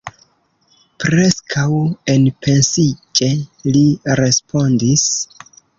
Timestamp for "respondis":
4.25-5.11